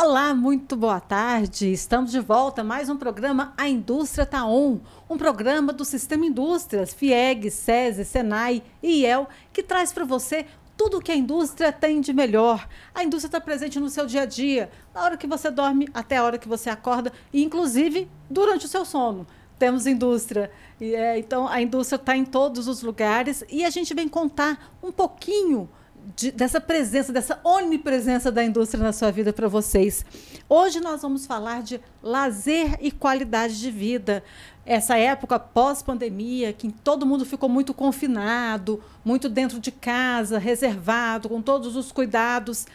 [0.00, 1.72] Olá, muito boa tarde.
[1.72, 4.78] Estamos de volta mais um programa A Indústria Tá On,
[5.10, 10.98] um programa do Sistema Indústrias, FIEG, SESI, SENAI e IEL, que traz para você tudo
[10.98, 12.68] o que a indústria tem de melhor.
[12.94, 16.18] A indústria está presente no seu dia a dia, na hora que você dorme até
[16.18, 19.26] a hora que você acorda, e inclusive durante o seu sono.
[19.58, 20.48] Temos indústria.
[20.80, 24.76] E, é, então, a indústria está em todos os lugares e a gente vem contar
[24.80, 25.68] um pouquinho
[26.16, 30.04] de, dessa presença, dessa onipresença da indústria na sua vida para vocês.
[30.48, 34.22] Hoje nós vamos falar de lazer e qualidade de vida.
[34.66, 41.40] Essa época pós-pandemia, que todo mundo ficou muito confinado, muito dentro de casa, reservado, com
[41.40, 42.66] todos os cuidados.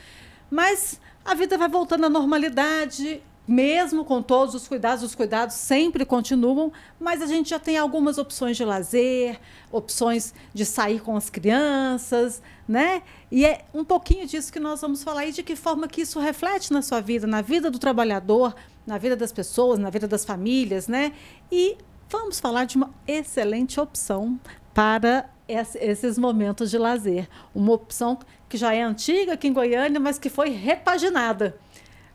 [0.50, 6.06] Mas a vida vai voltando à normalidade mesmo com todos os cuidados, os cuidados sempre
[6.06, 9.40] continuam, mas a gente já tem algumas opções de lazer,
[9.72, 13.02] opções de sair com as crianças, né?
[13.30, 16.20] E é um pouquinho disso que nós vamos falar e de que forma que isso
[16.20, 20.24] reflete na sua vida, na vida do trabalhador, na vida das pessoas, na vida das
[20.24, 21.12] famílias, né?
[21.52, 21.78] E
[22.10, 24.40] vamos falar de uma excelente opção
[24.74, 27.28] para esses momentos de lazer.
[27.54, 31.58] Uma opção que já é antiga aqui em Goiânia, mas que foi repaginada.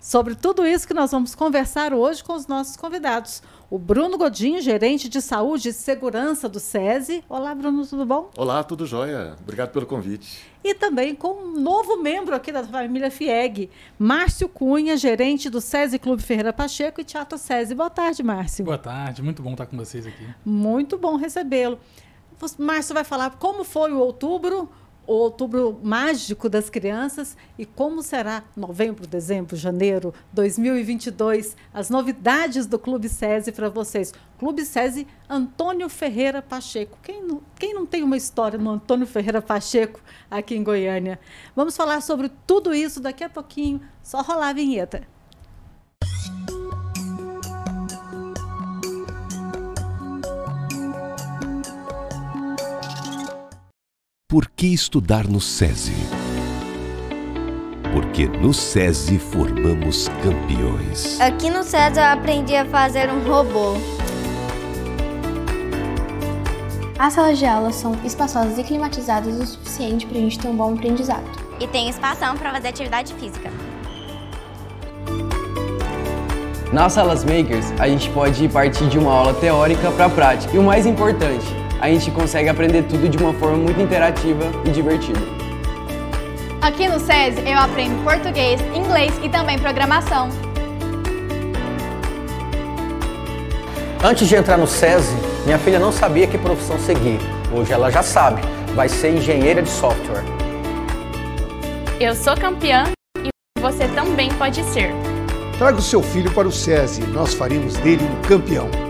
[0.00, 3.42] Sobre tudo isso que nós vamos conversar hoje com os nossos convidados.
[3.68, 7.24] O Bruno Godinho, gerente de saúde e segurança do SESI.
[7.28, 8.30] Olá, Bruno, tudo bom?
[8.36, 9.34] Olá, tudo jóia.
[9.40, 10.40] Obrigado pelo convite.
[10.62, 15.98] E também com um novo membro aqui da família FIEG, Márcio Cunha, gerente do SESI
[15.98, 17.74] Clube Ferreira Pacheco e Teatro SESI.
[17.74, 18.64] Boa tarde, Márcio.
[18.64, 20.24] Boa tarde, muito bom estar com vocês aqui.
[20.44, 21.76] Muito bom recebê-lo.
[22.56, 24.70] Márcio vai falar como foi o outubro,
[25.14, 33.08] outubro mágico das crianças e como será novembro, dezembro, janeiro 2022, as novidades do Clube
[33.08, 34.12] SESI para vocês.
[34.38, 36.98] Clube SESI Antônio Ferreira Pacheco.
[37.02, 40.00] Quem não, quem não tem uma história no Antônio Ferreira Pacheco
[40.30, 41.18] aqui em Goiânia?
[41.56, 43.80] Vamos falar sobre tudo isso daqui a pouquinho.
[44.02, 45.17] Só rolar a vinheta.
[54.30, 55.96] Por que estudar no SESI?
[57.94, 61.18] Porque no SESI formamos campeões.
[61.18, 63.72] Aqui no SESI eu aprendi a fazer um robô.
[66.98, 70.56] As salas de aula são espaçosas e climatizadas o suficiente para a gente ter um
[70.56, 71.24] bom aprendizado.
[71.58, 73.50] E tem espaço para fazer atividade física.
[76.70, 80.54] Nas salas makers, a gente pode partir de uma aula teórica para a prática.
[80.54, 81.46] E o mais importante,
[81.80, 85.20] a gente consegue aprender tudo de uma forma muito interativa e divertida.
[86.60, 90.28] Aqui no SESI eu aprendo português, inglês e também programação.
[94.02, 97.18] Antes de entrar no SESI, minha filha não sabia que profissão seguir.
[97.52, 98.40] Hoje ela já sabe,
[98.74, 100.22] vai ser engenheira de software.
[102.00, 102.84] Eu sou campeã
[103.16, 104.92] e você também pode ser.
[105.58, 108.87] Traga o seu filho para o SESI, nós faremos dele um campeão.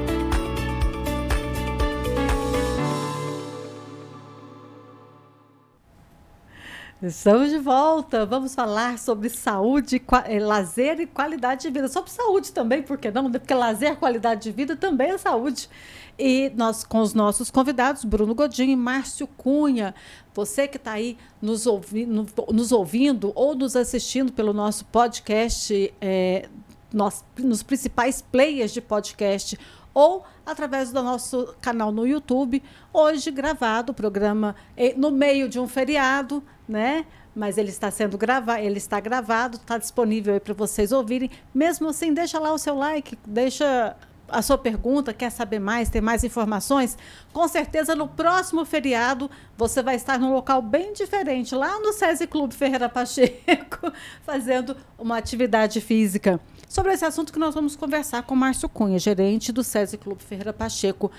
[7.01, 8.27] Estamos de volta.
[8.27, 11.87] Vamos falar sobre saúde, eh, lazer e qualidade de vida.
[11.87, 13.31] Sobre saúde também, por que não?
[13.31, 15.71] Porque lazer, qualidade de vida também é saúde.
[16.19, 19.95] E nós, com os nossos convidados, Bruno Godinho e Márcio Cunha.
[20.35, 25.95] Você que está aí nos, ouvi no, nos, ouvindo ou nos assistindo pelo nosso podcast,
[26.01, 26.49] é,
[26.93, 29.57] nós, nos principais players de podcast
[29.99, 34.55] ou através do nosso canal no YouTube, hoje gravado, o programa
[34.97, 37.05] no meio de um feriado, né?
[37.35, 41.29] Mas ele está sendo gravado, ele está gravado, está disponível aí para vocês ouvirem.
[41.53, 43.97] Mesmo assim, deixa lá o seu like, deixa
[44.29, 46.97] a sua pergunta, quer saber mais, ter mais informações,
[47.33, 52.29] com certeza no próximo feriado você vai estar num local bem diferente, lá no SESI
[52.29, 53.91] Clube Ferreira Pacheco,
[54.23, 56.39] fazendo uma atividade física.
[56.69, 60.53] Sobre esse assunto que nós vamos conversar com Márcio Cunha, gerente do SESI Clube Ferreira
[60.53, 61.11] Pacheco,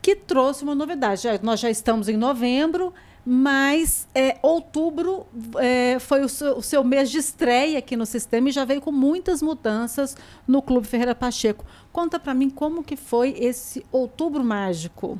[0.00, 1.28] que trouxe uma novidade.
[1.42, 2.92] Nós já estamos em novembro,
[3.24, 5.26] mas é, outubro
[5.58, 8.80] é, foi o seu, o seu, mês de estreia aqui no sistema e já veio
[8.80, 10.16] com muitas mudanças
[10.48, 11.66] no Clube Ferreira Pacheco.
[11.92, 15.18] Conta para mim como que foi esse outubro mágico.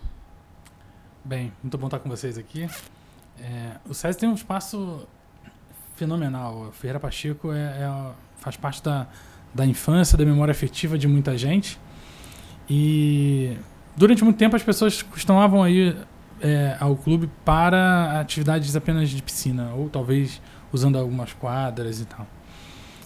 [1.23, 2.69] Bem, muito bom estar com vocês aqui.
[3.39, 5.07] É, o SESI tem um espaço
[5.95, 6.69] fenomenal.
[6.69, 9.09] O Ferreira Pacheco é, é faz parte da
[9.55, 11.79] da infância, da memória afetiva de muita gente.
[12.69, 13.57] E
[13.97, 15.97] durante muito tempo as pessoas costumavam ir
[16.41, 20.41] é, ao clube para atividades apenas de piscina, ou talvez
[20.73, 22.27] usando algumas quadras e tal.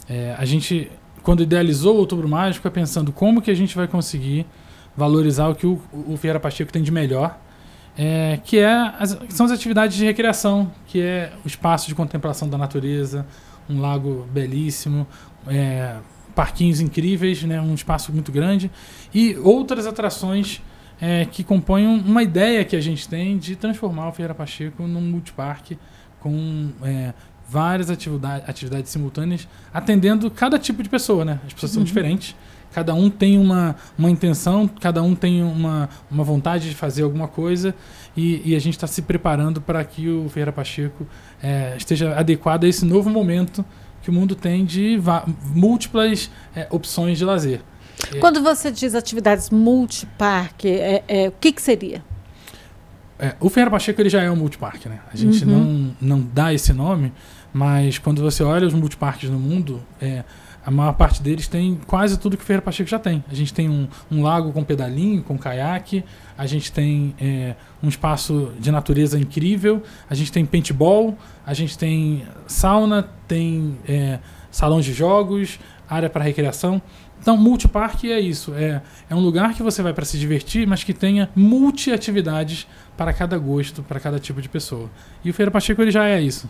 [0.08, 0.90] É, a gente,
[1.22, 4.46] quando idealizou o Outubro Mágico, é pensando como que a gente vai conseguir
[4.96, 7.38] valorizar o que o, o Ferreira Pacheco tem de melhor,
[7.96, 12.48] é, que, é as, são as atividades de recreação, que é o espaço de contemplação
[12.48, 13.26] da natureza,
[13.68, 15.06] um lago belíssimo,
[15.46, 15.96] é,
[16.38, 18.70] parquinhos incríveis, né, um espaço muito grande
[19.12, 20.62] e outras atrações
[21.00, 25.00] é, que compõem uma ideia que a gente tem de transformar o Ferreira Pacheco num
[25.00, 25.76] multiparque
[26.20, 27.12] com é,
[27.49, 31.40] várias atividade, atividades simultâneas, atendendo cada tipo de pessoa, né?
[31.44, 31.79] As pessoas uhum.
[31.79, 32.37] são diferentes,
[32.73, 37.26] cada um tem uma, uma intenção, cada um tem uma, uma vontade de fazer alguma
[37.26, 37.75] coisa
[38.17, 41.05] e, e a gente está se preparando para que o Ferreira Pacheco
[41.43, 43.64] é, esteja adequado a esse novo momento
[44.08, 44.99] que o mundo tem de
[45.55, 47.60] múltiplas é, opções de lazer.
[48.20, 52.02] Quando você diz atividades multiparque, é, é, o que, que seria?
[53.19, 55.00] É, o Ferreira Pacheco ele já é um multiparque, né?
[55.12, 55.94] A gente uhum.
[56.00, 57.12] não, não dá esse nome,
[57.52, 60.25] mas quando você olha os multiparques no mundo, é,
[60.64, 63.25] a maior parte deles tem quase tudo que o Ferreira Pacheco já tem.
[63.31, 66.05] A gente tem um, um lago com pedalinho, com caiaque,
[66.37, 71.16] a gente tem é, um espaço de natureza incrível, a gente tem paintball,
[71.46, 74.19] a gente tem sauna, tem é,
[74.50, 75.58] salão de jogos,
[75.88, 76.81] área para recreação.
[77.20, 78.55] Então, multiparque é isso.
[78.55, 78.81] É,
[79.11, 83.38] é um lugar que você vai para se divertir, mas que tenha multi-atividades para cada
[83.38, 84.90] gosto, para cada tipo de pessoa.
[85.25, 86.49] E o Feira Pacheco ele já é isso.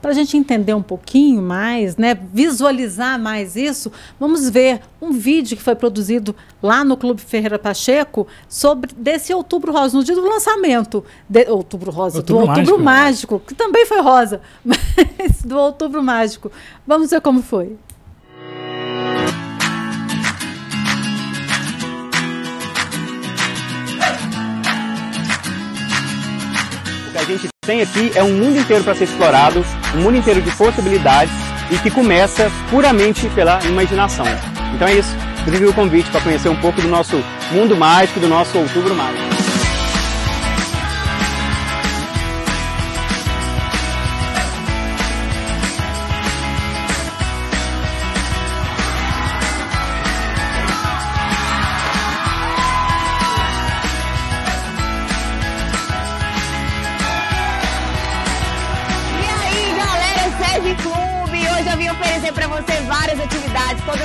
[0.00, 5.56] Para a gente entender um pouquinho mais, né, visualizar mais isso, vamos ver um vídeo
[5.56, 10.26] que foi produzido lá no Clube Ferreira Pacheco sobre desse Outubro Rosa, no dia do
[10.26, 11.04] lançamento.
[11.28, 16.02] De, outubro Rosa, outubro do Outubro Mágico, Mágico, que também foi rosa, mas do Outubro
[16.02, 16.50] Mágico.
[16.86, 17.76] Vamos ver como foi.
[27.68, 29.62] Tem aqui é um mundo inteiro para ser explorado,
[29.94, 31.34] um mundo inteiro de possibilidades
[31.70, 34.24] e que começa puramente pela imaginação.
[34.74, 35.14] Então é isso.
[35.42, 37.22] Inclusive o convite para conhecer um pouco do nosso
[37.52, 39.37] mundo mágico, do nosso outubro mágico.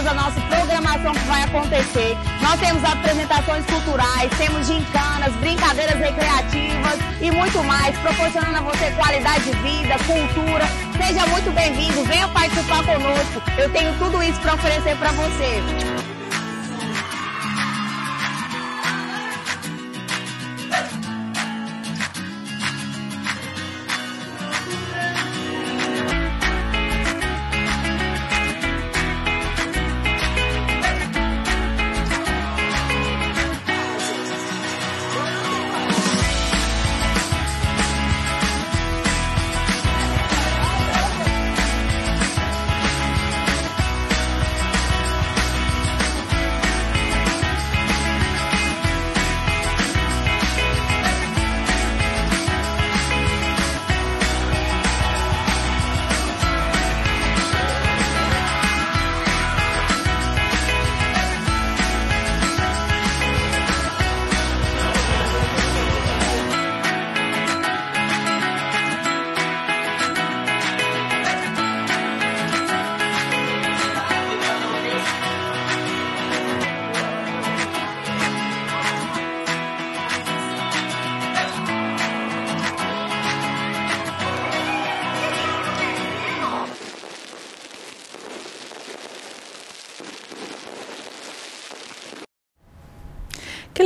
[0.03, 2.17] Toda a nossa programação que vai acontecer.
[2.41, 9.43] Nós temos apresentações culturais, temos gincanas, brincadeiras recreativas e muito mais, proporcionando a você qualidade
[9.43, 10.65] de vida, cultura.
[10.97, 13.41] Seja muito bem-vindo, venha participar conosco.
[13.57, 15.92] Eu tenho tudo isso para oferecer para você.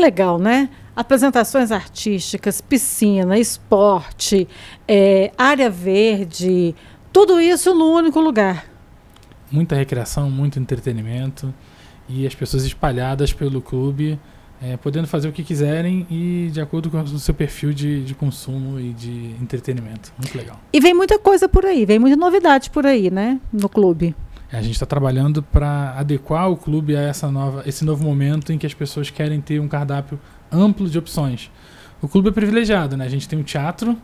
[0.07, 0.69] Legal, né?
[0.95, 4.47] Apresentações artísticas, piscina, esporte,
[4.87, 6.73] é, área verde,
[7.11, 8.65] tudo isso no único lugar.
[9.51, 11.53] Muita recreação, muito entretenimento
[12.09, 14.19] e as pessoas espalhadas pelo clube,
[14.61, 18.15] é, podendo fazer o que quiserem e de acordo com o seu perfil de, de
[18.15, 20.11] consumo e de entretenimento.
[20.17, 20.59] Muito legal.
[20.71, 23.39] E vem muita coisa por aí, vem muita novidade por aí, né?
[23.51, 24.15] No clube.
[24.51, 28.57] A gente está trabalhando para adequar o clube a essa nova, esse novo momento em
[28.57, 30.17] que as pessoas querem ter um cardápio
[30.49, 31.51] amplo de opções.
[32.01, 33.05] O clube é privilegiado, né?
[33.05, 33.97] A gente tem um teatro,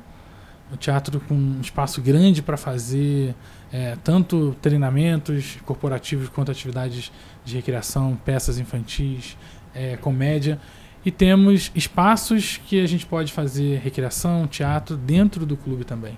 [0.72, 3.34] um teatro com um espaço grande para fazer
[3.72, 7.12] é, tanto treinamentos corporativos quanto atividades
[7.46, 9.38] de recreação, peças infantis,
[9.74, 10.60] é, comédia.
[11.06, 16.18] E temos espaços que a gente pode fazer recreação, teatro dentro do clube também.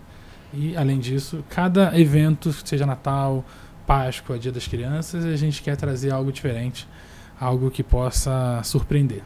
[0.53, 3.43] E, além disso, cada evento, seja Natal,
[3.85, 6.87] Páscoa, Dia das Crianças, a gente quer trazer algo diferente,
[7.39, 9.21] algo que possa surpreender.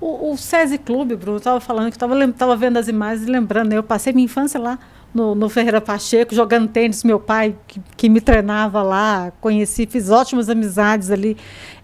[0.00, 3.70] O, o SESI Clube, Bruno, estava falando que estava tava vendo as imagens e lembrando,
[3.70, 4.78] né, eu passei minha infância lá.
[5.14, 10.10] no, no Ferreira Pacheco, jogando tênis, meu pai, que, que me treinava lá, conheci, fiz
[10.10, 11.36] ótimas amizades ali.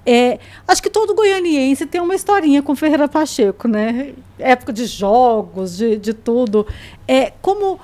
[0.07, 4.15] É, acho que todo goianiense tem uma historinha com Ferreira Pacheco, né?
[4.38, 6.67] Época de jogos, de, de tudo.
[7.07, 7.79] É, como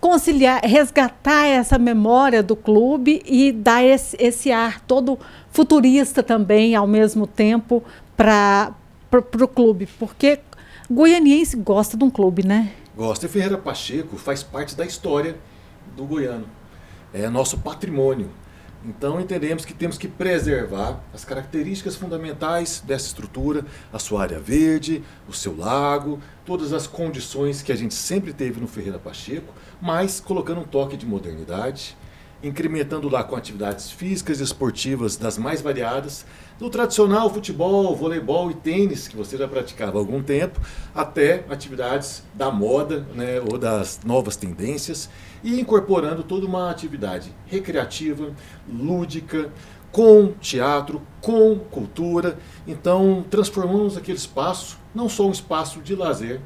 [0.00, 5.18] conciliar, resgatar essa memória do clube e dar esse, esse ar todo
[5.50, 7.82] futurista também, ao mesmo tempo,
[8.16, 8.74] para
[9.12, 9.86] o clube?
[9.98, 10.40] Porque
[10.90, 12.72] goianiense gosta de um clube, né?
[12.96, 13.26] Gosta.
[13.26, 15.36] E Ferreira Pacheco faz parte da história
[15.96, 16.46] do goiano.
[17.12, 18.30] É nosso patrimônio.
[18.84, 25.02] Então entendemos que temos que preservar as características fundamentais dessa estrutura, a sua área verde,
[25.28, 30.20] o seu lago, todas as condições que a gente sempre teve no Ferreira Pacheco, mas
[30.20, 31.96] colocando um toque de modernidade,
[32.42, 36.26] incrementando lá com atividades físicas e esportivas das mais variadas,
[36.58, 40.60] do tradicional futebol, voleibol e tênis que você já praticava há algum tempo,
[40.94, 45.08] até atividades da moda né, ou das novas tendências
[45.42, 48.32] e incorporando toda uma atividade recreativa,
[48.68, 49.50] lúdica,
[49.92, 52.38] com teatro, com cultura.
[52.66, 56.40] Então, transformamos aquele espaço não só um espaço de lazer,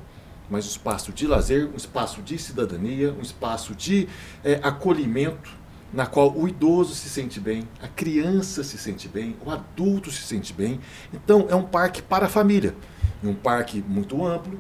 [0.51, 4.09] mas um espaço de lazer, um espaço de cidadania, um espaço de
[4.43, 5.59] é, acolhimento,
[5.93, 10.23] na qual o idoso se sente bem, a criança se sente bem, o adulto se
[10.23, 10.81] sente bem.
[11.13, 12.75] Então, é um parque para a família,
[13.23, 14.59] um parque muito amplo,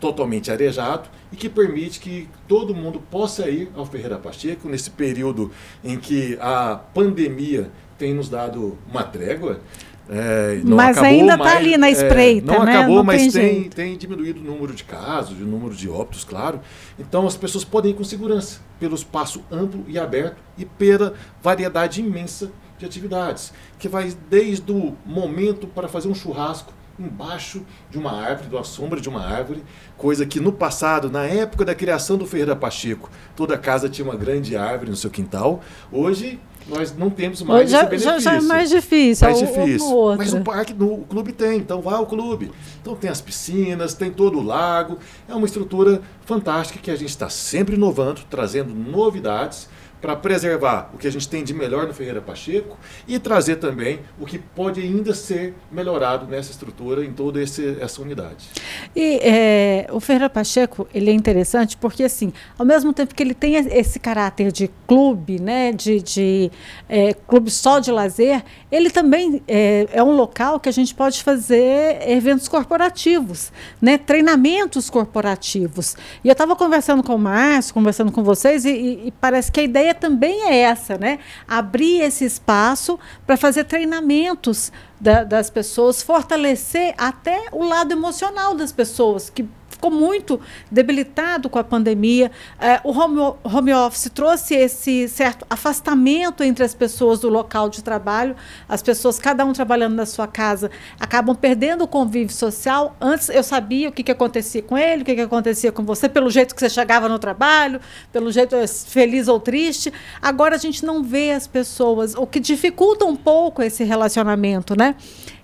[0.00, 5.50] totalmente arejado e que permite que todo mundo possa ir ao Ferreira Pacheco nesse período
[5.82, 9.60] em que a pandemia tem nos dado uma trégua.
[10.08, 12.76] É, mas ainda está ali na é, espreita, é, não né?
[12.76, 16.22] acabou, não mas tem, tem, tem, diminuído o número de casos, o número de óbitos,
[16.22, 16.60] claro.
[16.98, 22.00] Então as pessoas podem ir com segurança pelo espaço amplo e aberto e pela variedade
[22.00, 28.12] imensa de atividades, que vai desde o momento para fazer um churrasco embaixo de uma
[28.12, 29.62] árvore, uma sombra de uma árvore,
[29.96, 34.16] coisa que no passado, na época da criação do Ferreira Pacheco, toda casa tinha uma
[34.16, 35.60] grande árvore no seu quintal.
[35.92, 38.10] Hoje nós não temos mais já, esse benefício.
[38.10, 39.26] Já, já é mais difícil.
[39.28, 40.16] Mais é difícil.
[40.16, 42.50] Mas o parque, no, o clube tem, então vá ao clube.
[42.80, 44.98] Então tem as piscinas, tem todo o lago.
[45.28, 49.68] É uma estrutura fantástica que a gente está sempre inovando, trazendo novidades
[50.00, 52.76] para preservar o que a gente tem de melhor no Ferreira Pacheco
[53.08, 58.00] e trazer também o que pode ainda ser melhorado nessa estrutura, em toda esse, essa
[58.02, 58.48] unidade.
[58.94, 63.34] E é, o Ferreira Pacheco ele é interessante porque, assim, ao mesmo tempo que ele
[63.34, 66.50] tem esse caráter de clube, né, de, de
[66.88, 71.22] é, clube só de lazer, ele também é, é, um local que a gente pode
[71.22, 75.96] fazer eventos corporativos, né, treinamentos corporativos.
[76.22, 79.60] E eu estava conversando com o Márcio, conversando com vocês, e, e, e parece que
[79.60, 81.18] a ideia ideia também é essa, né?
[81.46, 88.72] Abrir esse espaço para fazer treinamentos da, das pessoas, fortalecer até o lado emocional das
[88.72, 89.48] pessoas, que
[89.86, 90.40] ficou muito
[90.70, 92.30] debilitado com a pandemia.
[92.60, 97.82] É, o home, home office trouxe esse certo afastamento entre as pessoas do local de
[97.82, 98.34] trabalho.
[98.68, 102.96] As pessoas, cada um trabalhando na sua casa, acabam perdendo o convívio social.
[103.00, 106.08] Antes eu sabia o que, que acontecia com ele, o que, que acontecia com você,
[106.08, 107.80] pelo jeito que você chegava no trabalho,
[108.12, 109.92] pelo jeito feliz ou triste.
[110.20, 114.96] Agora a gente não vê as pessoas, o que dificulta um pouco esse relacionamento, né?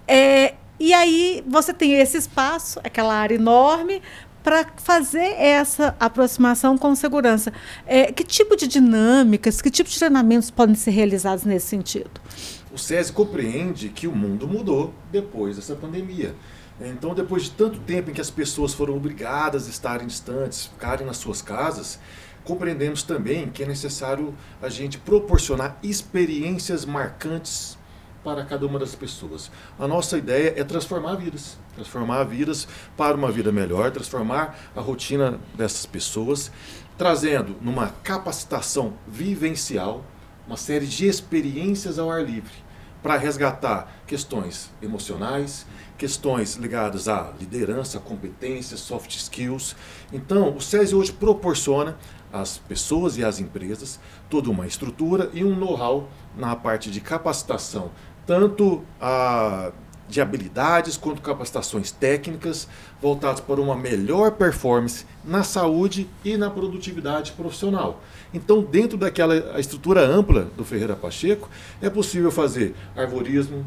[0.07, 4.03] É, e aí você tem esse espaço, aquela área enorme,
[4.43, 7.53] para fazer essa aproximação com segurança.
[7.87, 12.11] É, que tipo de dinâmicas, que tipo de treinamentos podem ser realizados nesse sentido?
[12.73, 16.35] O SESI compreende que o mundo mudou depois dessa pandemia.
[16.81, 21.07] Então, depois de tanto tempo em que as pessoas foram obrigadas a estarem distantes, ficarem
[21.07, 21.99] nas suas casas,
[22.45, 27.79] compreendemos também que é necessário a gente proporcionar experiências marcantes
[28.23, 29.51] para cada uma das pessoas.
[29.79, 35.41] A nossa ideia é transformar vidas, transformar vidas para uma vida melhor, transformar a rotina
[35.55, 36.51] dessas pessoas,
[36.97, 40.05] trazendo numa capacitação vivencial
[40.47, 42.53] uma série de experiências ao ar livre
[43.03, 45.67] para resgatar questões emocionais,
[45.99, 49.75] questões ligadas à liderança, competências, soft skills.
[50.13, 51.97] Então, o SESI hoje proporciona
[52.33, 53.99] às pessoas e às empresas
[54.31, 57.91] toda uma estrutura e um know-how na parte de capacitação
[58.27, 59.73] tanto a,
[60.09, 62.69] de habilidades quanto capacitações técnicas
[63.01, 68.01] voltadas para uma melhor performance na saúde e na produtividade profissional.
[68.35, 71.49] Então, dentro daquela estrutura ampla do Ferreira Pacheco,
[71.81, 73.65] é possível fazer arvorismo,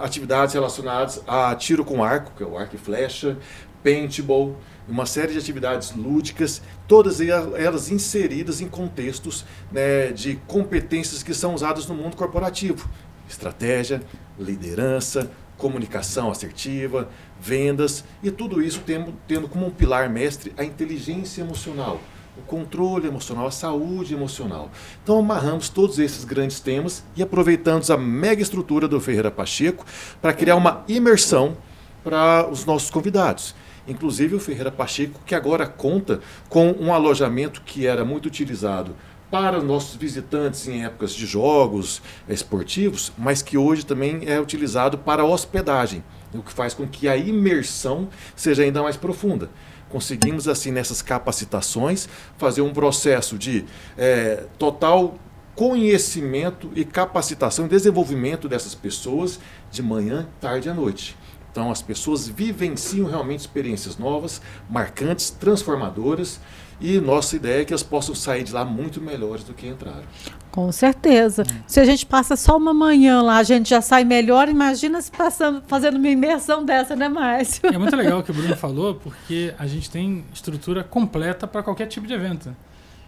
[0.00, 3.36] atividades relacionadas a tiro com arco, que é o arco e flecha,
[3.82, 4.56] paintball,
[4.88, 11.54] uma série de atividades lúdicas, todas elas inseridas em contextos né, de competências que são
[11.54, 12.88] usadas no mundo corporativo
[13.28, 14.02] estratégia,
[14.38, 17.08] liderança, comunicação assertiva,
[17.40, 22.00] vendas e tudo isso tendo, tendo como um pilar mestre a inteligência emocional,
[22.36, 24.70] o controle emocional, a saúde emocional.
[25.02, 29.84] Então amarramos todos esses grandes temas e aproveitamos a mega estrutura do Ferreira Pacheco
[30.20, 31.56] para criar uma imersão
[32.04, 33.54] para os nossos convidados.
[33.88, 38.94] Inclusive o Ferreira Pacheco, que agora conta com um alojamento que era muito utilizado
[39.30, 45.24] para nossos visitantes em épocas de jogos esportivos, mas que hoje também é utilizado para
[45.24, 46.02] hospedagem,
[46.32, 49.50] o que faz com que a imersão seja ainda mais profunda.
[49.88, 53.64] Conseguimos, assim, nessas capacitações, fazer um processo de
[53.96, 55.16] é, total
[55.54, 59.40] conhecimento e capacitação e desenvolvimento dessas pessoas
[59.70, 61.16] de manhã, tarde à noite.
[61.56, 66.38] Então, as pessoas vivenciam realmente experiências novas, marcantes, transformadoras
[66.78, 70.02] e nossa ideia é que elas possam sair de lá muito melhores do que entraram.
[70.50, 71.44] Com certeza.
[71.50, 71.62] Hum.
[71.66, 74.50] Se a gente passa só uma manhã lá, a gente já sai melhor.
[74.50, 77.62] Imagina se passando, fazendo uma imersão dessa, né, Márcio?
[77.72, 81.62] É muito legal o que o Bruno falou, porque a gente tem estrutura completa para
[81.62, 82.54] qualquer tipo de evento.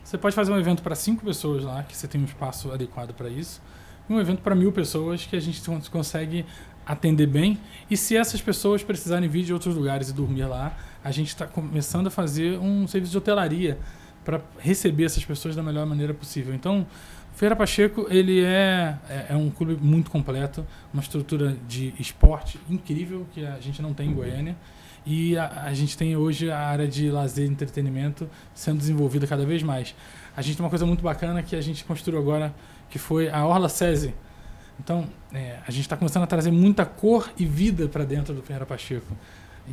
[0.02, 3.12] Você pode fazer um evento para cinco pessoas lá, que você tem um espaço adequado
[3.12, 3.60] para isso,
[4.08, 6.46] e um evento para mil pessoas que a gente consegue
[6.88, 7.58] atender bem.
[7.90, 11.46] E se essas pessoas precisarem vir de outros lugares e dormir lá, a gente está
[11.46, 13.78] começando a fazer um serviço de hotelaria
[14.24, 16.54] para receber essas pessoas da melhor maneira possível.
[16.54, 16.86] Então,
[17.34, 23.26] Feira Pacheco ele é, é, é, um clube muito completo, uma estrutura de esporte incrível
[23.32, 24.56] que a gente não tem em Goiânia.
[25.06, 29.44] E a, a gente tem hoje a área de lazer e entretenimento sendo desenvolvida cada
[29.44, 29.94] vez mais.
[30.36, 32.52] A gente tem uma coisa muito bacana que a gente construiu agora,
[32.90, 34.12] que foi a Orla SESI,
[34.80, 38.42] então, é, a gente está começando a trazer muita cor e vida para dentro do
[38.42, 39.16] Ferreira Pacheco.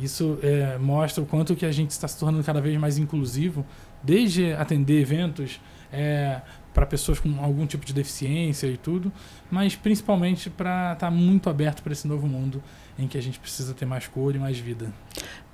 [0.00, 3.64] Isso é, mostra o quanto que a gente está se tornando cada vez mais inclusivo,
[4.02, 5.60] desde atender eventos
[5.92, 6.40] é,
[6.74, 9.10] para pessoas com algum tipo de deficiência e tudo,
[9.50, 12.62] mas principalmente para estar tá muito aberto para esse novo mundo
[12.98, 14.92] em que a gente precisa ter mais cor e mais vida.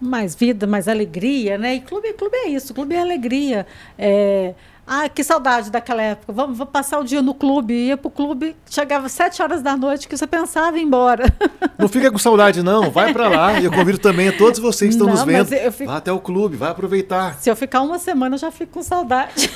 [0.01, 1.77] Mais vida, mais alegria, né?
[1.77, 3.65] E clube, clube é isso, clube é alegria.
[3.97, 4.55] É,
[4.87, 6.33] ah, que saudade daquela época.
[6.33, 7.73] Vamos, vamos passar o dia no clube.
[7.73, 11.25] Ia pro clube, chegava sete horas da noite que você pensava em ir embora.
[11.79, 12.91] Não fica com saudade, não.
[12.91, 13.61] Vai para lá.
[13.61, 15.73] E eu convido também a todos vocês que estão não, nos vendo.
[15.73, 15.91] Fico...
[15.91, 17.35] Vá até o clube, vai aproveitar.
[17.41, 19.51] Se eu ficar uma semana, eu já fico com saudade.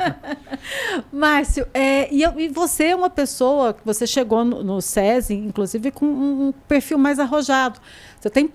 [1.10, 5.34] Márcio, é, e, eu, e, você é uma pessoa que você chegou no, no SESI,
[5.34, 7.80] inclusive, com um perfil mais arrojado.
[8.20, 8.50] Você tem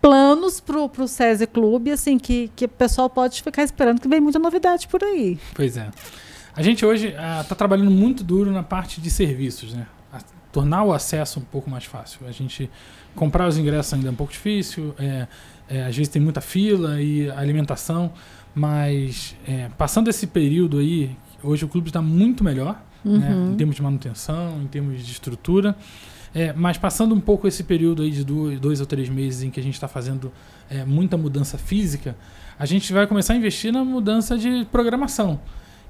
[0.00, 4.20] planos para o SESI Clube, assim, que, que o pessoal pode ficar esperando, que vem
[4.20, 5.38] muita novidade por aí.
[5.54, 5.90] Pois é.
[6.54, 9.86] A gente hoje está uh, trabalhando muito duro na parte de serviços, né?
[10.12, 10.20] A,
[10.52, 12.20] tornar o acesso um pouco mais fácil.
[12.28, 12.70] A gente
[13.14, 15.26] comprar os ingressos ainda é um pouco difícil, é,
[15.68, 18.12] é, às vezes tem muita fila e alimentação,
[18.54, 23.18] mas é, passando esse período aí, hoje o clube está muito melhor, uhum.
[23.18, 23.52] né?
[23.52, 25.76] em termos de manutenção, em termos de estrutura.
[26.34, 29.50] É, mas passando um pouco esse período aí de dois, dois ou três meses em
[29.50, 30.32] que a gente está fazendo
[30.68, 32.16] é, muita mudança física,
[32.58, 35.40] a gente vai começar a investir na mudança de programação.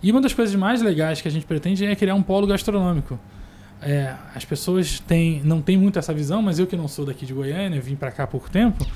[0.03, 3.18] E uma das coisas mais legais que a gente pretende é criar um polo gastronômico.
[3.81, 7.27] É, as pessoas têm, não têm muito essa visão, mas eu que não sou daqui
[7.27, 8.87] de Goiânia, vim para cá há pouco tempo,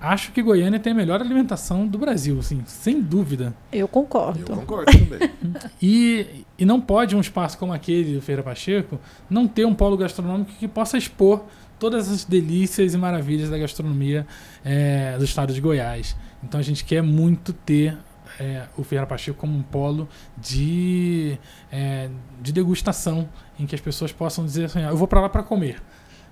[0.00, 3.54] acho que Goiânia tem a melhor alimentação do Brasil, assim, sem dúvida.
[3.72, 4.40] Eu concordo.
[4.48, 5.30] Eu concordo também.
[5.80, 9.96] e, e não pode um espaço como aquele do Feira Pacheco não ter um polo
[9.96, 11.44] gastronômico que possa expor
[11.78, 14.26] todas as delícias e maravilhas da gastronomia
[14.64, 16.16] é, do estado de Goiás.
[16.42, 17.96] Então a gente quer muito ter
[18.38, 21.38] é, o Feira Pacheco como um polo de,
[21.70, 22.08] é,
[22.40, 23.28] de degustação
[23.58, 25.82] em que as pessoas possam dizer assim, ah, eu vou para lá para comer.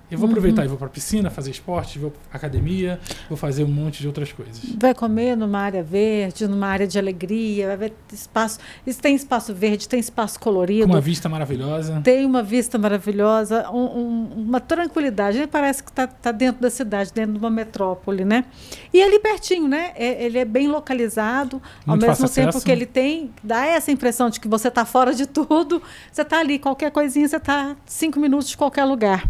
[0.09, 0.65] Eu vou aproveitar uhum.
[0.65, 4.31] e vou para piscina, fazer esporte, vou para academia, vou fazer um monte de outras
[4.31, 4.61] coisas.
[4.79, 8.59] Vai comer numa área verde, numa área de alegria, vai ver espaço.
[8.85, 10.87] Isso tem espaço verde, tem espaço colorido.
[10.87, 12.01] Com uma vista maravilhosa.
[12.03, 15.37] Tem uma vista maravilhosa, um, um, uma tranquilidade.
[15.37, 18.45] Ele parece que está tá dentro da cidade, dentro de uma metrópole, né?
[18.93, 19.91] E ali pertinho, né?
[19.95, 22.65] É, ele é bem localizado, Muito ao mesmo tempo acesso.
[22.65, 25.81] que ele tem, dá essa impressão de que você está fora de tudo.
[26.11, 29.27] Você está ali, qualquer coisinha, você está cinco minutos de qualquer lugar.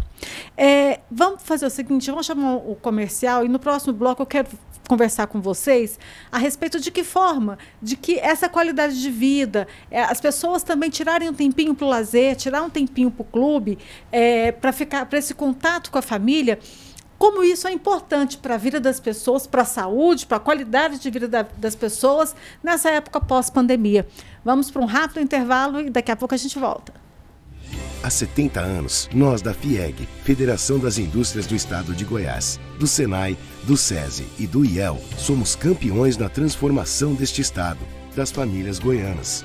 [0.68, 4.48] É, vamos fazer o seguinte, vamos chamar o comercial e no próximo bloco eu quero
[4.88, 5.96] conversar com vocês
[6.32, 10.90] a respeito de que forma, de que essa qualidade de vida, é, as pessoas também
[10.90, 13.78] tirarem um tempinho para o lazer, tirar um tempinho para o clube,
[14.10, 16.58] é, para ficar, para esse contato com a família,
[17.16, 20.98] como isso é importante para a vida das pessoas, para a saúde, para a qualidade
[20.98, 24.04] de vida da, das pessoas nessa época pós-pandemia.
[24.44, 27.05] Vamos para um rápido intervalo e daqui a pouco a gente volta.
[28.02, 33.36] Há 70 anos, nós da FIEG, Federação das Indústrias do Estado de Goiás, do SENAI,
[33.64, 37.80] do SESI e do IEL, somos campeões na transformação deste estado,
[38.14, 39.44] das famílias goianas.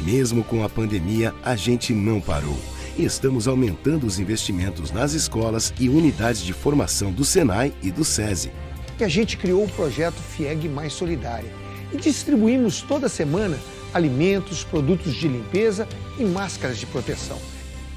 [0.00, 2.58] Mesmo com a pandemia, a gente não parou
[2.96, 8.04] e estamos aumentando os investimentos nas escolas e unidades de formação do SENAI e do
[8.04, 8.50] SESI.
[8.98, 11.52] E a gente criou o projeto FIEG Mais Solidária
[11.92, 13.58] e distribuímos toda semana
[13.94, 15.86] alimentos, produtos de limpeza
[16.18, 17.38] e máscaras de proteção.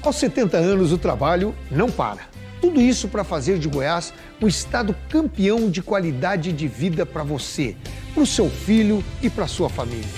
[0.02, 2.22] Aos 70 anos, o trabalho não para.
[2.60, 7.76] Tudo isso para fazer de Goiás um estado campeão de qualidade de vida para você,
[8.14, 10.08] para o seu filho e para sua família.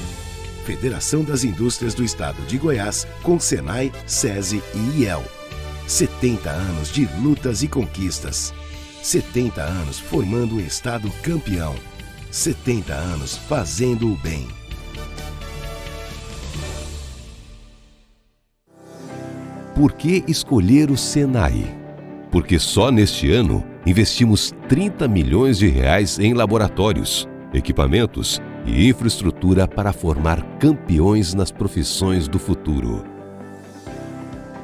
[0.64, 5.25] Federação das Indústrias do Estado de Goiás, com Senai, SESI e IEL.
[5.88, 8.55] 70 anos de lutas e conquistas.
[9.03, 11.75] 70 anos formando um Estado campeão.
[12.31, 14.62] 70 anos fazendo o bem.
[19.75, 21.65] Por que escolher o Senai?
[22.31, 29.91] Porque só neste ano investimos 30 milhões de reais em laboratórios, equipamentos e infraestrutura para
[29.91, 33.03] formar campeões nas profissões do futuro.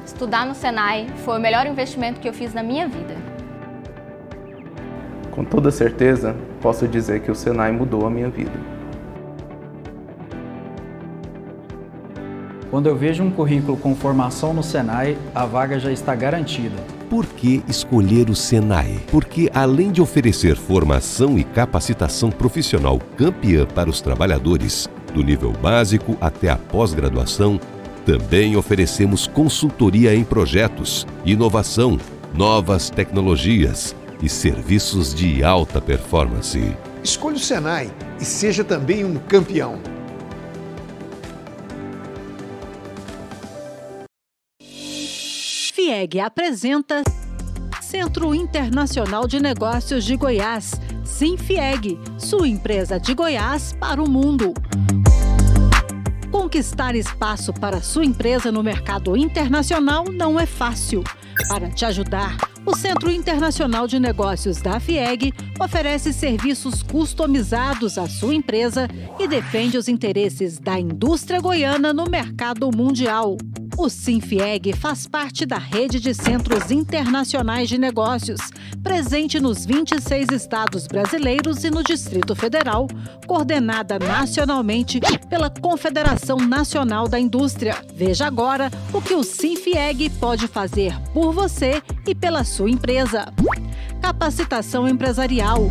[0.05, 3.15] Estudar no Senai foi o melhor investimento que eu fiz na minha vida.
[5.31, 8.68] Com toda certeza, posso dizer que o Senai mudou a minha vida.
[12.69, 16.75] Quando eu vejo um currículo com formação no Senai, a vaga já está garantida.
[17.09, 18.99] Por que escolher o Senai?
[19.09, 26.15] Porque, além de oferecer formação e capacitação profissional campeã para os trabalhadores, do nível básico
[26.21, 27.59] até a pós-graduação,
[28.05, 31.97] também oferecemos consultoria em projetos, inovação,
[32.35, 36.75] novas tecnologias e serviços de alta performance.
[37.03, 39.79] Escolha o Senai e seja também um campeão.
[45.99, 47.03] FIEG apresenta
[47.81, 54.53] Centro Internacional de Negócios de Goiás, Sinfieg, sua empresa de Goiás para o mundo.
[56.31, 61.03] Conquistar espaço para sua empresa no mercado internacional não é fácil.
[61.49, 68.33] Para te ajudar, o Centro Internacional de Negócios da FIEG oferece serviços customizados à sua
[68.33, 68.87] empresa
[69.19, 73.35] e defende os interesses da indústria goiana no mercado mundial.
[73.79, 78.41] O Sinfieg faz parte da rede de centros internacionais de negócios,
[78.83, 82.89] presente nos 26 estados brasileiros e no Distrito Federal,
[83.25, 87.77] coordenada nacionalmente pela Confederação Nacional da Indústria.
[87.95, 93.33] Veja agora o que o Sinfieg pode fazer por você e pela sua empresa.
[94.01, 95.69] Capacitação empresarial.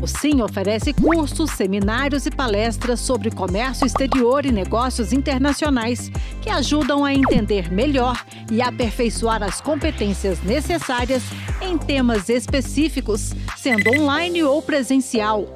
[0.00, 6.08] O SIM oferece cursos, seminários e palestras sobre comércio exterior e negócios internacionais
[6.40, 11.24] que ajudam a entender melhor e aperfeiçoar as competências necessárias
[11.60, 15.48] em temas específicos, sendo online ou presencial.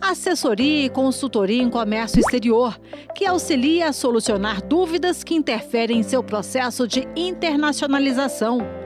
[0.00, 2.80] Assessoria e consultoria em comércio exterior,
[3.14, 8.85] que auxilia a solucionar dúvidas que interferem em seu processo de internacionalização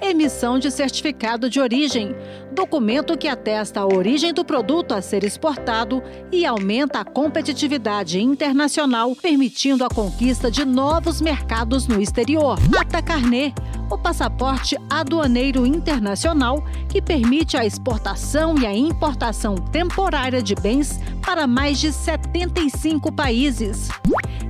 [0.00, 2.14] emissão de certificado de origem,
[2.52, 6.02] documento que atesta a origem do produto a ser exportado
[6.32, 12.58] e aumenta a competitividade internacional, permitindo a conquista de novos mercados no exterior.
[12.78, 13.54] Ata Carnet,
[13.90, 21.46] o passaporte aduaneiro internacional que permite a exportação e a importação temporária de bens para
[21.46, 23.88] mais de 75 países.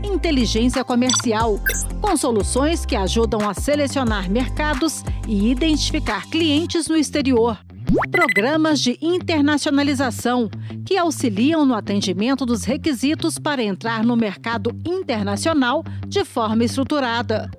[0.03, 1.61] Inteligência comercial,
[2.01, 7.59] com soluções que ajudam a selecionar mercados e identificar clientes no exterior.
[8.11, 10.49] Programas de internacionalização,
[10.87, 17.51] que auxiliam no atendimento dos requisitos para entrar no mercado internacional de forma estruturada.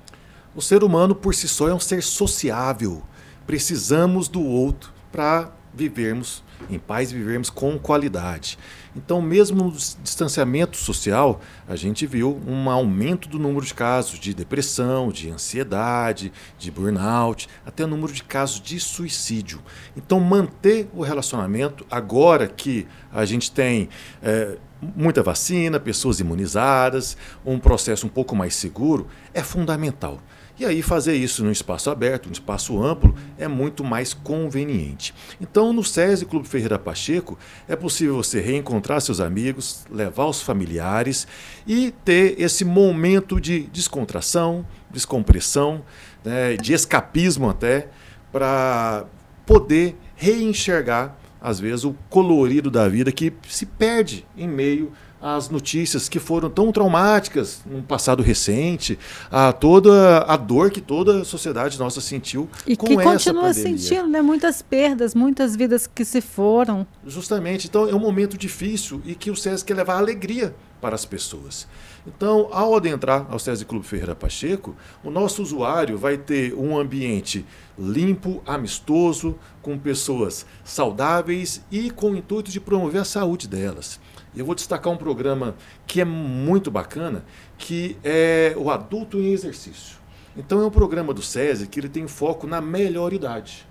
[0.57, 3.01] O ser humano, por si só, é um ser sociável.
[3.47, 8.59] Precisamos do outro para vivermos em paz, vivermos com qualidade.
[8.97, 14.35] Então, mesmo no distanciamento social, a gente viu um aumento do número de casos de
[14.35, 19.63] depressão, de ansiedade, de burnout, até o número de casos de suicídio.
[19.97, 23.89] Então, manter o relacionamento, agora que a gente tem
[24.23, 30.21] é, muita vacina, pessoas imunizadas, um processo um pouco mais seguro, é fundamental.
[30.59, 35.15] E aí fazer isso num espaço aberto, num espaço amplo, é muito mais conveniente.
[35.41, 41.29] Então, no SESI Clube Ferreira Pacheco, é possível você reencontrar seus amigos, levar os familiares
[41.65, 45.85] e ter esse momento de descontração, descompressão,
[46.25, 47.89] né, de escapismo até,
[48.33, 49.07] para
[49.47, 56.09] poder reenxergar, às vezes, o colorido da vida que se perde em meio as notícias
[56.09, 58.99] que foram tão traumáticas no passado recente,
[59.31, 63.43] a toda a dor que toda a sociedade nossa sentiu e com que essa continua
[63.49, 63.79] pandemia.
[63.79, 64.23] sentindo, né?
[64.23, 66.87] Muitas perdas, muitas vidas que se foram.
[67.07, 67.67] Justamente.
[67.67, 71.67] Então é um momento difícil e que o SESC quer levar alegria para as pessoas.
[72.07, 77.45] Então, ao adentrar ao SESI Clube Ferreira Pacheco, o nosso usuário vai ter um ambiente
[77.79, 84.01] limpo, amistoso, com pessoas saudáveis e com o intuito de promover a saúde delas.
[84.37, 87.25] Eu vou destacar um programa que é muito bacana,
[87.57, 89.97] que é o Adulto em Exercício.
[90.37, 93.67] Então é um programa do SESI que ele tem foco na melhor idade.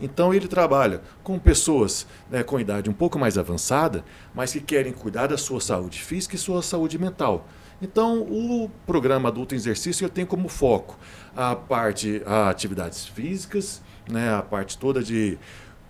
[0.00, 4.92] Então ele trabalha com pessoas né, com idade um pouco mais avançada, mas que querem
[4.92, 7.46] cuidar da sua saúde física e sua saúde mental.
[7.80, 10.98] Então o programa Adulto em Exercício tem como foco
[11.36, 15.38] a parte a atividades físicas, né, a parte toda de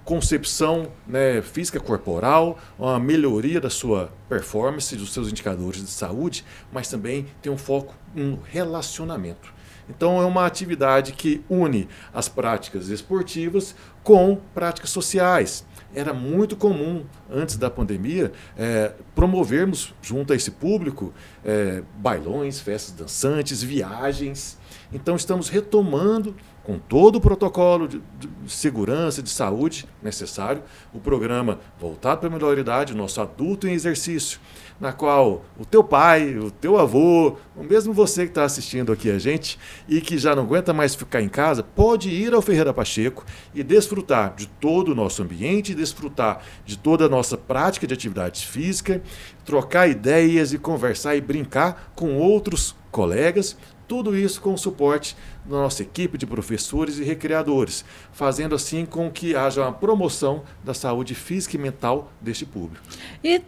[0.04, 6.88] concepção né, física corporal, uma melhoria da sua performance, dos seus indicadores de saúde, mas
[6.88, 9.52] também tem um foco no relacionamento.
[9.88, 15.64] Então é uma atividade que une as práticas esportivas com práticas sociais.
[15.94, 21.12] Era muito comum, antes da pandemia, é, promovermos junto a esse público
[21.44, 24.58] é, bailões, festas dançantes, viagens.
[24.90, 31.58] Então estamos retomando com todo o protocolo de, de, segurança, de saúde necessário, o programa
[31.78, 34.38] voltado para a melhor idade, nosso adulto em exercício,
[34.80, 39.10] na qual o teu pai, o teu avô, ou mesmo você que está assistindo aqui
[39.10, 42.72] a gente e que já não aguenta mais ficar em casa, pode ir ao Ferreira
[42.72, 47.94] Pacheco e desfrutar de todo o nosso ambiente, desfrutar de toda a nossa prática de
[47.94, 49.02] atividade física,
[49.44, 53.56] trocar ideias e conversar e brincar com outros colegas,
[53.92, 59.10] tudo isso com o suporte da nossa equipe de professores e recreadores, fazendo assim com
[59.10, 62.82] que haja uma promoção da saúde física e mental deste público.
[63.22, 63.42] E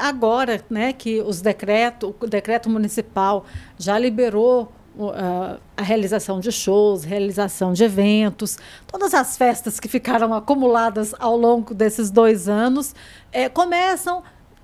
[0.00, 3.44] agora, né, que os decreto, o decreto municipal
[3.78, 4.72] já liberou
[5.76, 11.74] a realização de shows, realização de eventos, todas as festas que ficaram acumuladas ao longo
[11.74, 12.94] desses dois anos
[13.30, 14.22] eh, começam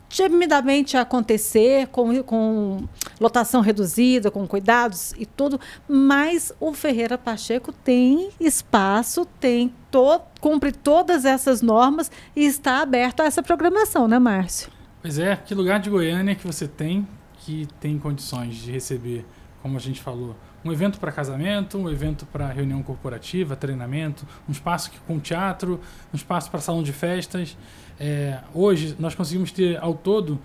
[0.09, 2.89] timidamente acontecer, com, com
[3.21, 10.73] lotação reduzida, com cuidados e tudo, mas o Ferreira Pacheco tem espaço, tem to, cumpre
[10.73, 14.71] todas essas normas e está aberto a essa programação, né, Márcio?
[15.03, 17.07] Pois é, que lugar de Goiânia que você tem
[17.47, 19.25] que tem condições de receber,
[19.63, 20.35] como a gente falou,
[20.67, 25.81] um evento para casamento, um evento para reunião corporativa, treinamento, um espaço com teatro,
[26.13, 27.57] um espaço para salão de festas.
[27.99, 30.41] É, hoje nós conseguimos ter ao todo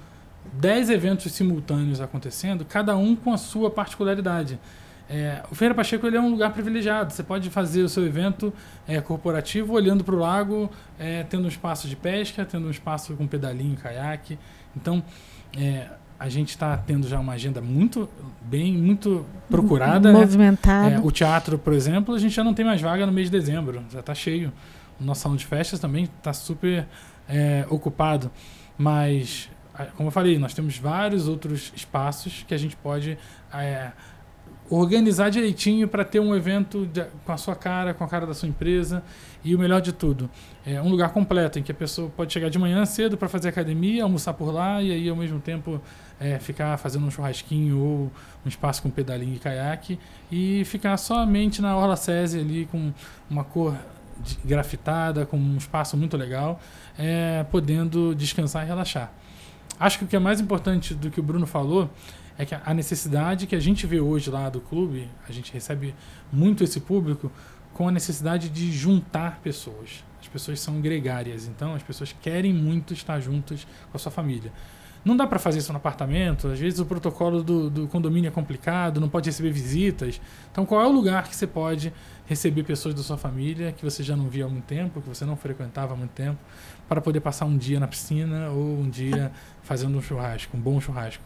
[0.53, 4.59] 10 eventos simultâneos acontecendo, cada um com a sua particularidade.
[5.09, 7.11] É, o Feira Pacheco ele é um lugar privilegiado.
[7.11, 8.53] Você pode fazer o seu evento
[8.87, 13.13] é, corporativo olhando para o lago, é, tendo um espaço de pesca, tendo um espaço
[13.15, 14.39] com pedalinho, caiaque.
[14.75, 15.03] Então,
[15.57, 15.89] é,
[16.21, 18.07] a gente está tendo já uma agenda muito
[18.43, 20.13] bem, muito procurada.
[20.13, 20.19] Né?
[20.19, 20.89] Movimentada.
[20.91, 21.01] Né?
[21.03, 23.83] o teatro, por exemplo, a gente já não tem mais vaga no mês de dezembro,
[23.91, 24.53] já está cheio.
[24.99, 26.85] O nosso salão de festas também está super
[27.27, 28.29] é, ocupado.
[28.77, 29.49] Mas,
[29.97, 33.17] como eu falei, nós temos vários outros espaços que a gente pode
[33.51, 33.89] é,
[34.69, 38.35] organizar direitinho para ter um evento de, com a sua cara, com a cara da
[38.35, 39.01] sua empresa.
[39.43, 40.29] E o melhor de tudo,
[40.63, 43.49] é um lugar completo em que a pessoa pode chegar de manhã cedo para fazer
[43.49, 45.81] academia, almoçar por lá e aí ao mesmo tempo
[46.21, 48.11] é, ficar fazendo um churrasquinho ou
[48.45, 49.99] um espaço com pedalinho e caiaque
[50.31, 52.93] e ficar somente na Orla César ali com
[53.27, 53.75] uma cor
[54.45, 56.59] grafitada, com um espaço muito legal,
[56.97, 59.11] é, podendo descansar e relaxar.
[59.79, 61.89] Acho que o que é mais importante do que o Bruno falou
[62.37, 65.95] é que a necessidade que a gente vê hoje lá do clube, a gente recebe
[66.31, 67.31] muito esse público
[67.73, 70.03] com a necessidade de juntar pessoas.
[70.21, 74.51] As pessoas são gregárias, então as pessoas querem muito estar juntas com a sua família.
[75.03, 78.31] Não dá para fazer isso no apartamento, às vezes o protocolo do, do, condomínio é
[78.31, 80.21] complicado, não pode receber visitas.
[80.51, 81.91] Então, qual é o lugar que você pode
[82.27, 85.25] receber pessoas da sua família que você já não via há muito tempo, que você
[85.25, 86.37] não frequentava há muito tempo,
[86.87, 89.31] para poder passar um dia na piscina ou um dia
[89.63, 91.23] fazendo um churrasco, um bom churrasco?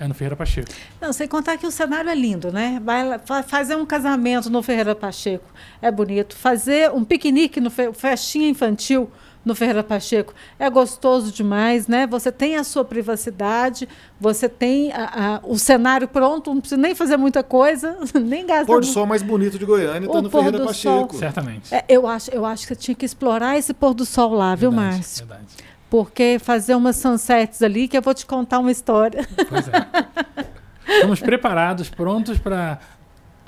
[0.00, 0.68] É no Ferreira Pacheco.
[1.00, 2.80] Não, sem contar que o cenário é lindo, né?
[2.84, 5.50] Vai fazer um casamento no Ferreira Pacheco
[5.82, 6.36] é bonito.
[6.36, 9.10] Fazer um piquenique no festinha infantil
[9.44, 12.06] no Ferreira Pacheco é gostoso demais, né?
[12.06, 13.88] Você tem a sua privacidade,
[14.20, 18.66] você tem a, a, o cenário pronto, não precisa nem fazer muita coisa, nem gastar.
[18.66, 21.12] Pôr do sol mais bonito de Goiânia está no Ferreira Pacheco.
[21.12, 21.18] Sol.
[21.18, 21.74] Certamente.
[21.74, 24.54] É, eu, acho, eu acho que você tinha que explorar esse pôr do sol lá,
[24.54, 25.26] verdade, viu, Márcio?
[25.26, 29.26] Verdade porque fazer umas sunsets ali que eu vou te contar uma história.
[29.48, 30.48] Pois é.
[30.94, 32.78] Estamos preparados, prontos para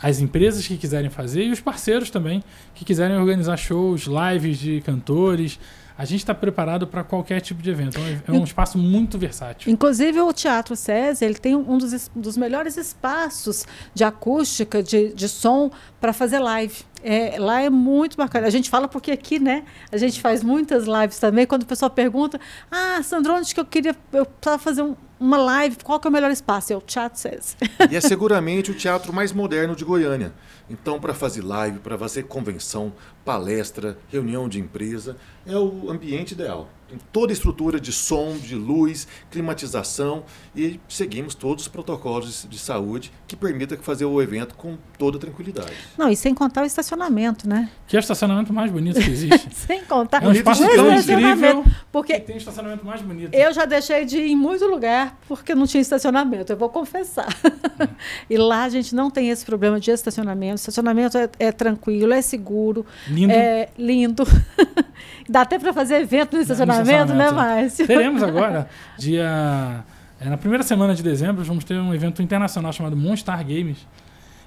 [0.02, 2.42] as empresas que quiserem fazer e os parceiros também
[2.74, 5.58] que quiserem organizar shows, lives de cantores,
[6.00, 7.98] a gente está preparado para qualquer tipo de evento.
[8.26, 9.70] É um espaço muito versátil.
[9.70, 15.28] Inclusive o Teatro SESI, ele tem um dos, dos melhores espaços de acústica, de, de
[15.28, 16.74] som para fazer live.
[17.02, 18.46] É, lá é muito bacana.
[18.46, 19.62] A gente fala porque aqui, né?
[19.92, 21.46] A gente faz muitas lives também.
[21.46, 25.36] Quando o pessoal pergunta, ah, Sandro, onde que eu queria eu precisava fazer um, uma
[25.36, 26.72] live, qual que é o melhor espaço?
[26.72, 27.56] É o Teatro SESI.
[27.90, 30.32] E é seguramente o teatro mais moderno de Goiânia.
[30.68, 36.70] Então, para fazer live, para fazer convenção, palestra, reunião de empresa, é o ambiente ideal.
[37.12, 40.24] Toda a estrutura de som, de luz, climatização
[40.54, 45.72] e seguimos todos os protocolos de saúde que permitam fazer o evento com toda tranquilidade.
[45.96, 47.70] Não, e sem contar o estacionamento, né?
[47.86, 49.48] Que é o estacionamento mais bonito que existe.
[49.54, 53.34] sem contar é um espaço tão incrível porque tem o estacionamento mais bonito.
[53.34, 57.28] Eu já deixei de ir em muito lugar porque não tinha estacionamento, eu vou confessar.
[57.44, 57.86] Hum.
[58.28, 60.54] e lá a gente não tem esse problema de estacionamento.
[60.54, 63.32] O estacionamento é, é tranquilo, é seguro, lindo.
[63.32, 64.24] é lindo.
[65.28, 66.79] Dá até para fazer evento no estacionamento,
[67.14, 67.86] né, Márcio?
[67.86, 69.84] Teremos agora, dia.
[70.20, 73.86] É, na primeira semana de dezembro, vamos ter um evento internacional chamado Monstar Games.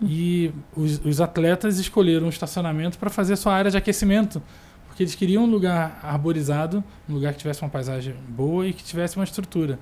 [0.02, 4.42] E os, os atletas escolheram um estacionamento para fazer sua área de aquecimento.
[4.88, 8.84] Porque eles queriam um lugar arborizado, um lugar que tivesse uma paisagem boa e que
[8.84, 9.80] tivesse uma estrutura.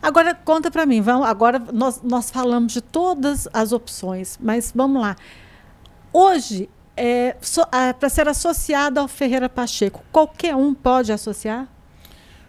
[0.00, 1.02] Agora, conta para mim.
[1.02, 5.14] Vamos, agora, nós, nós falamos de todas as opções, mas vamos lá.
[6.10, 11.68] Hoje, é, so, é, para ser associado ao Ferreira Pacheco, qualquer um pode associar?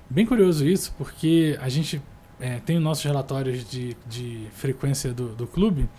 [0.09, 2.01] Bem curioso isso, porque a gente
[2.39, 5.89] é, tem os nossos relatórios de, de frequência do, do clube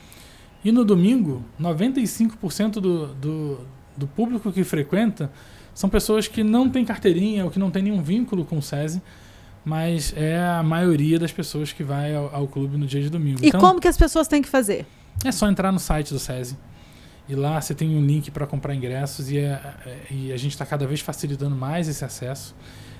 [0.65, 3.61] e no domingo, 95% do, do,
[3.97, 5.31] do público que frequenta
[5.75, 9.01] são pessoas que não têm carteirinha ou que não têm nenhum vínculo com o SESI,
[9.65, 13.39] mas é a maioria das pessoas que vai ao, ao clube no dia de domingo.
[13.43, 14.87] E então, como que as pessoas têm que fazer?
[15.25, 16.57] É só entrar no site do SESI
[17.29, 20.53] e lá você tem um link para comprar ingressos e, é, é, e a gente
[20.53, 22.57] está cada vez facilitando mais esse acesso.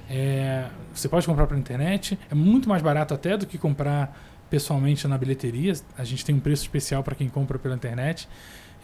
[0.09, 4.17] É, você pode comprar pela internet, é muito mais barato até do que comprar
[4.49, 5.73] pessoalmente na bilheteria.
[5.97, 8.29] A gente tem um preço especial para quem compra pela internet.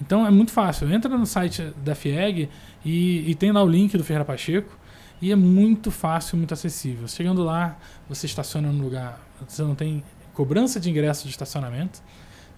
[0.01, 0.93] Então é muito fácil.
[0.93, 2.49] Entra no site da FIEG
[2.85, 4.77] e, e tem lá o link do Ferreira Pacheco
[5.23, 7.09] e é muito fácil, muito acessível.
[7.09, 10.03] Chegando lá, você estaciona no lugar, você não tem
[10.35, 12.03] cobrança de ingresso de estacionamento.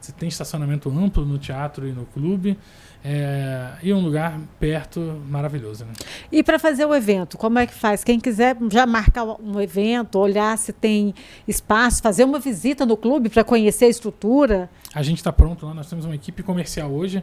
[0.00, 2.58] Você tem estacionamento amplo no teatro e no clube.
[3.08, 5.84] É, e um lugar perto maravilhoso.
[5.84, 5.92] Né?
[6.32, 8.02] E para fazer o evento, como é que faz?
[8.02, 11.14] Quem quiser já marcar um evento, olhar se tem
[11.46, 14.68] espaço, fazer uma visita no clube para conhecer a estrutura.
[14.92, 17.22] A gente está pronto lá, nós temos uma equipe comercial hoje.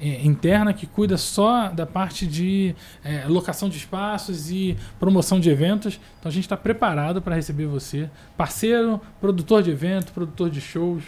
[0.00, 5.50] É, interna que cuida só da parte de é, locação de espaços e promoção de
[5.50, 6.00] eventos.
[6.18, 11.02] Então a gente está preparado para receber você, parceiro, produtor de evento, produtor de shows,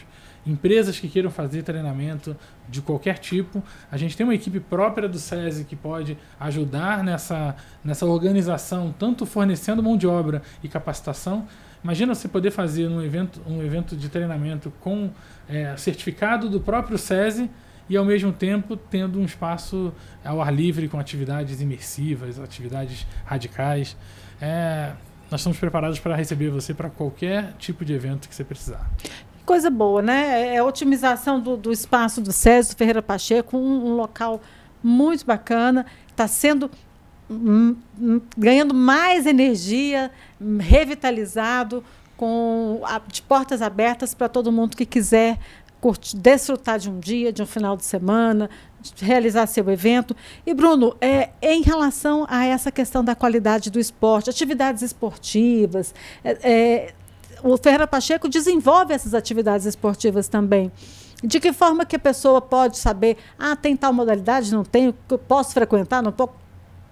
[0.46, 2.36] empresas que queiram fazer treinamento
[2.68, 3.62] de qualquer tipo.
[3.90, 9.26] A gente tem uma equipe própria do SESI que pode ajudar nessa, nessa organização, tanto
[9.26, 11.46] fornecendo mão de obra e capacitação.
[11.82, 15.10] Imagina você poder fazer um evento, um evento de treinamento com
[15.48, 17.50] é, certificado do próprio SESI
[17.88, 19.92] e ao mesmo tempo tendo um espaço
[20.24, 23.96] ao ar livre com atividades imersivas, atividades radicais.
[24.40, 24.92] É,
[25.30, 28.88] nós estamos preparados para receber você para qualquer tipo de evento que você precisar
[29.50, 30.42] coisa boa, né?
[30.42, 34.40] É, é a otimização do, do espaço do César Ferreira Pacheco, um, um local
[34.80, 36.70] muito bacana, está sendo
[37.28, 40.12] hum, hum, ganhando mais energia,
[40.60, 41.82] revitalizado,
[42.16, 45.36] com a, de portas abertas para todo mundo que quiser
[45.80, 48.48] curtir, desfrutar de um dia, de um final de semana,
[48.80, 50.14] de realizar seu evento.
[50.46, 55.92] E, Bruno, é, em relação a essa questão da qualidade do esporte, atividades esportivas,
[56.22, 56.94] é, é
[57.42, 60.70] o Ferreira Pacheco desenvolve essas atividades esportivas também.
[61.22, 64.94] De que forma que a pessoa pode saber, ah, tem tal modalidade, não tenho,
[65.28, 66.32] posso frequentar, não posso?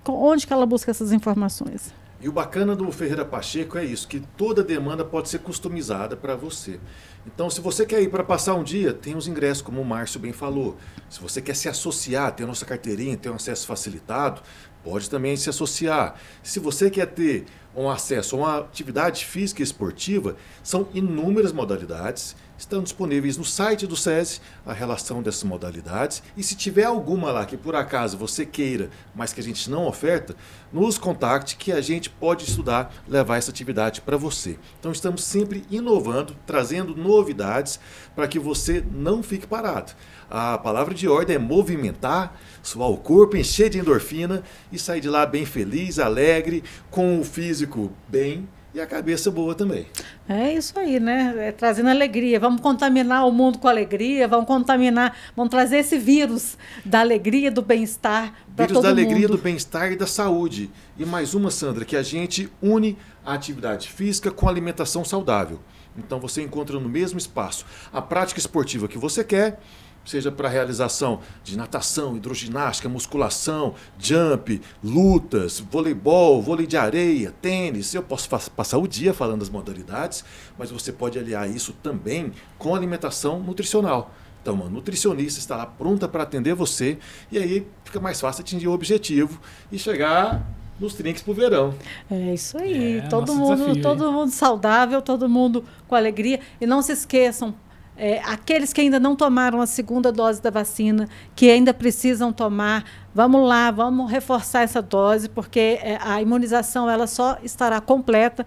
[0.07, 1.93] Onde que ela busca essas informações?
[2.21, 6.35] E o bacana do Ferreira Pacheco é isso, que toda demanda pode ser customizada para
[6.35, 6.81] você.
[7.25, 10.19] Então, se você quer ir para passar um dia, tem os ingressos, como o Márcio
[10.19, 10.77] bem falou.
[11.09, 14.43] Se você quer se associar, ter a nossa carteirinha, ter um acesso facilitado,
[14.85, 16.15] pode também se associar.
[16.43, 22.35] Se você quer ter um acesso a uma atividade física e esportiva, são inúmeras modalidades
[22.59, 26.23] estão disponíveis no site do SESI a relação dessas modalidades.
[26.37, 29.87] E se tiver alguma lá que por acaso você queira, mas que a gente não
[29.87, 30.35] oferta,
[30.73, 34.59] nos contacte que a gente pode estudar, levar essa atividade para você.
[34.79, 37.79] Então estamos sempre inovando, trazendo novidades
[38.15, 39.93] para que você não fique parado.
[40.31, 45.09] A palavra de ordem é movimentar, suar o corpo, encher de endorfina e sair de
[45.09, 49.87] lá bem feliz, alegre, com o físico bem e a cabeça boa também.
[50.29, 51.35] É isso aí, né?
[51.39, 52.39] É trazendo alegria.
[52.39, 57.63] Vamos contaminar o mundo com alegria, vamos contaminar, vamos trazer esse vírus da alegria, do
[57.63, 59.37] bem-estar para todo Vírus da alegria, mundo.
[59.39, 60.71] do bem-estar e da saúde.
[60.99, 65.61] E mais uma, Sandra, que a gente une a atividade física com a alimentação saudável.
[65.97, 69.61] Então você encontra no mesmo espaço a prática esportiva que você quer,
[70.09, 77.95] seja para realização de natação, hidroginástica, musculação, jump, lutas, voleibol, vôlei de areia, tênis.
[77.95, 80.25] Eu posso passar o dia falando das modalidades,
[80.59, 84.11] mas você pode aliar isso também com alimentação nutricional.
[84.41, 86.99] Então, uma nutricionista está lá pronta para atender você
[87.31, 89.41] e aí fica mais fácil atingir o objetivo
[89.71, 90.43] e chegar
[90.81, 91.75] nos trinques pro verão.
[92.11, 92.99] É isso aí.
[92.99, 94.13] É, todo mundo, desafio, todo hein?
[94.13, 96.41] mundo saudável, todo mundo com alegria.
[96.61, 97.55] E não se esqueçam,
[97.99, 102.85] é, aqueles que ainda não tomaram a segunda dose da vacina, que ainda precisam tomar,
[103.13, 108.47] vamos lá, vamos reforçar essa dose, porque é, a imunização ela só estará completa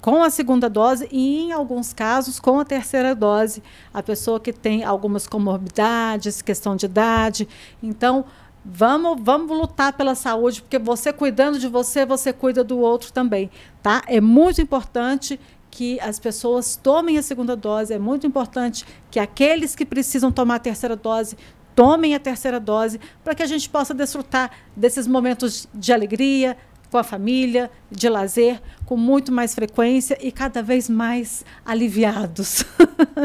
[0.00, 3.64] com a segunda dose e, em alguns casos, com a terceira dose.
[3.92, 7.48] A pessoa que tem algumas comorbidades, questão de idade.
[7.82, 8.24] Então,
[8.66, 13.50] Vamos, vamos lutar pela saúde, porque você cuidando de você, você cuida do outro também,
[13.82, 14.02] tá?
[14.06, 15.38] É muito importante
[15.74, 20.54] que as pessoas tomem a segunda dose, é muito importante que aqueles que precisam tomar
[20.54, 21.36] a terceira dose
[21.74, 26.56] tomem a terceira dose, para que a gente possa desfrutar desses momentos de alegria
[26.92, 32.64] com a família, de lazer, com muito mais frequência e cada vez mais aliviados.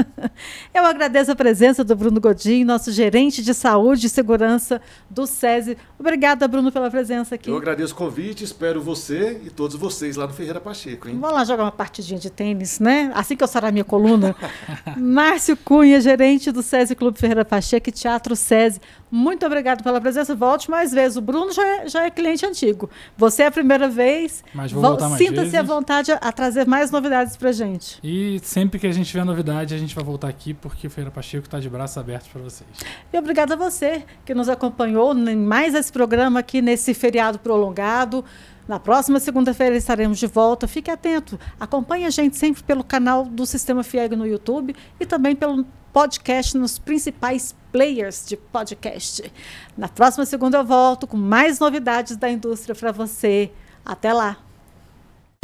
[0.73, 5.77] Eu agradeço a presença do Bruno Godin, nosso gerente de saúde e segurança do SESI.
[5.99, 7.49] Obrigada, Bruno, pela presença aqui.
[7.49, 11.17] Eu agradeço o convite, espero você e todos vocês lá no Ferreira Pacheco, hein?
[11.19, 13.11] Vamos lá jogar uma partidinha de tênis, né?
[13.13, 14.35] Assim que eu sarar minha coluna.
[14.97, 18.79] Márcio Cunha, gerente do SESI Clube Ferreira Pacheco e Teatro SESI.
[19.11, 20.35] Muito obrigado pela presença.
[20.35, 21.17] Volte mais vezes.
[21.17, 22.89] O Bruno já é, já é cliente antigo.
[23.17, 24.43] Você é a primeira vez.
[24.53, 25.75] Mas vou voltar mais Sinta-se à vezes.
[25.75, 27.99] vontade a, trazer mais novidades pra gente.
[28.03, 31.11] E sempre que a gente tiver novidade, a gente vai voltar aqui, porque o Feira
[31.11, 32.69] Pacheco está de braços abertos para vocês.
[33.11, 38.23] E obrigada a você que nos acompanhou em mais esse programa aqui nesse feriado prolongado.
[38.67, 40.67] Na próxima segunda-feira estaremos de volta.
[40.67, 41.39] Fique atento.
[41.59, 46.55] Acompanhe a gente sempre pelo canal do Sistema FIEG no YouTube e também pelo podcast
[46.55, 49.31] nos principais players de podcast.
[49.77, 53.51] Na próxima segunda eu volto com mais novidades da indústria para você.
[53.83, 54.48] Até lá!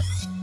[0.01, 0.34] you